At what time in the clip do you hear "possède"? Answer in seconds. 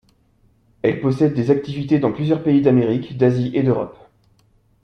0.99-1.35